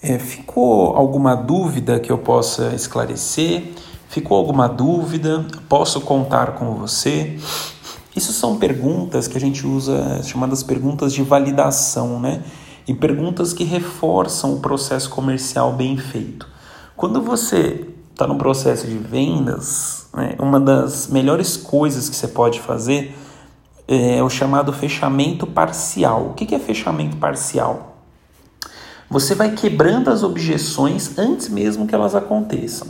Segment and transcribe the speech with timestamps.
[0.00, 3.72] É, ficou alguma dúvida que eu possa esclarecer?
[4.08, 5.44] Ficou alguma dúvida?
[5.68, 7.36] Posso contar com você?
[8.14, 12.42] Isso são perguntas que a gente usa, chamadas perguntas de validação, né?
[12.86, 16.48] E perguntas que reforçam o processo comercial bem feito.
[16.96, 22.60] Quando você está no processo de vendas, né, uma das melhores coisas que você pode
[22.60, 23.16] fazer
[23.86, 26.30] é o chamado fechamento parcial.
[26.30, 27.87] O que é fechamento parcial?
[29.10, 32.88] Você vai quebrando as objeções antes mesmo que elas aconteçam.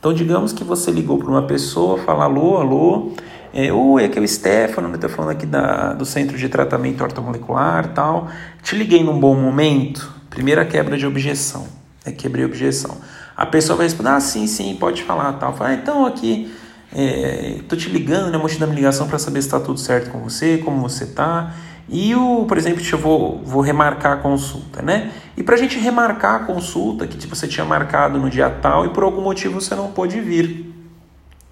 [0.00, 3.12] Então, digamos que você ligou para uma pessoa, fala alô, alô,
[3.52, 7.04] é, oi, aqui é o Stefano, eu estou falando aqui da, do Centro de Tratamento
[7.04, 8.28] Ortomolecular tal.
[8.62, 11.66] Te liguei num bom momento, primeira quebra de objeção,
[12.04, 12.96] é quebrei objeção.
[13.36, 15.56] A pessoa vai responder, ah, sim, sim, pode falar tal.
[15.56, 16.52] Fala, ah, então aqui,
[16.92, 20.10] estou é, te ligando, né, te dar uma ligação para saber se está tudo certo
[20.10, 21.54] com você, como você está.
[21.92, 25.10] E o, por exemplo, eu vou, vou remarcar a consulta, né?
[25.36, 28.86] E para a gente remarcar a consulta que tipo, você tinha marcado no dia tal
[28.86, 30.72] e por algum motivo você não pôde vir,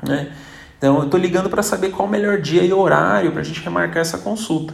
[0.00, 0.30] né?
[0.78, 3.60] Então eu estou ligando para saber qual o melhor dia e horário para a gente
[3.60, 4.72] remarcar essa consulta.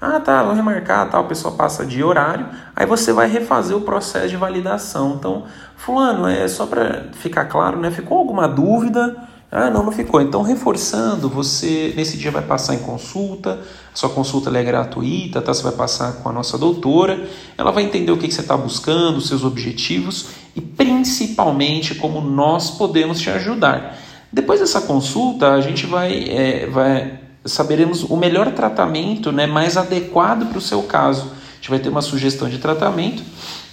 [0.00, 3.76] Ah, tá, vou remarcar, tal, tá, a pessoa passa de horário, aí você vai refazer
[3.76, 5.16] o processo de validação.
[5.18, 7.90] Então, fulano, é só para ficar claro, né?
[7.90, 9.16] Ficou alguma dúvida?
[9.50, 10.20] Ah, não, não ficou.
[10.20, 13.60] Então, reforçando, você nesse dia vai passar em consulta,
[13.94, 15.54] sua consulta é gratuita, tá?
[15.54, 18.56] Você vai passar com a nossa doutora, ela vai entender o que, que você está
[18.56, 23.96] buscando, os seus objetivos e principalmente como nós podemos te ajudar.
[24.32, 30.48] Depois dessa consulta, a gente vai, é, vai saberemos o melhor tratamento né, mais adequado
[30.48, 31.30] para o seu caso.
[31.52, 33.22] A gente vai ter uma sugestão de tratamento,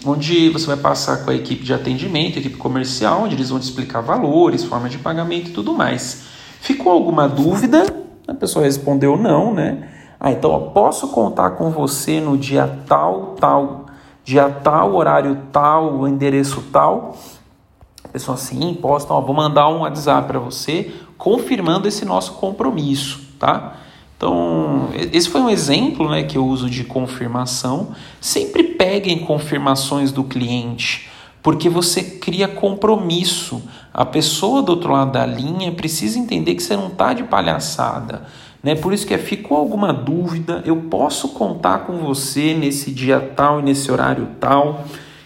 [0.06, 3.64] onde você vai passar com a equipe de atendimento, equipe comercial, onde eles vão te
[3.64, 6.26] explicar valores, forma de pagamento e tudo mais.
[6.60, 7.86] Ficou alguma dúvida?
[8.28, 9.90] A pessoa respondeu não, né?
[10.20, 13.88] Ah, então ó, posso contar com você no dia tal, tal,
[14.24, 17.18] dia tal, horário tal, endereço tal.
[18.04, 22.34] A pessoa sim, posso, então, ó, vou mandar um WhatsApp para você confirmando esse nosso
[22.34, 23.78] compromisso, tá?
[24.24, 27.90] Então, esse foi um exemplo né, que eu uso de confirmação.
[28.22, 31.10] Sempre peguem confirmações do cliente,
[31.42, 33.62] porque você cria compromisso.
[33.94, 38.26] A pessoa do outro lado da linha precisa entender que você não está de palhaçada.
[38.64, 38.76] Né?
[38.76, 43.60] Por isso que é, ficou alguma dúvida, eu posso contar com você nesse dia tal
[43.60, 44.86] e nesse horário tal.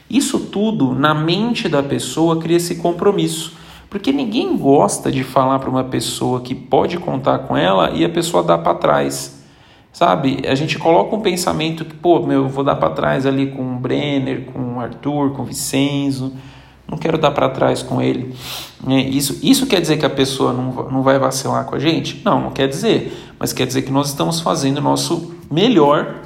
[0.10, 3.54] Isso tudo, na mente da pessoa, cria esse compromisso.
[3.90, 8.10] Porque ninguém gosta de falar para uma pessoa que pode contar com ela e a
[8.10, 9.38] pessoa dá para trás.
[9.94, 10.44] Sabe?
[10.46, 13.76] A gente coloca um pensamento que, pô, meu, eu vou dar para trás ali com
[13.76, 16.34] o Brenner, com o Arthur, com o Vicenzo.
[16.88, 18.36] Não quero dar para trás com ele.
[18.88, 22.22] É, isso, isso quer dizer que a pessoa não, não vai vacilar com a gente?
[22.24, 23.34] Não, não quer dizer.
[23.40, 26.22] Mas quer dizer que nós estamos fazendo o nosso melhor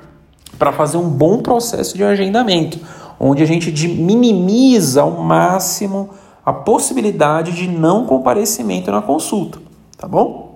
[0.57, 2.79] para fazer um bom processo de agendamento,
[3.19, 6.09] onde a gente minimiza ao máximo
[6.45, 9.59] a possibilidade de não comparecimento na consulta,
[9.97, 10.50] tá bom?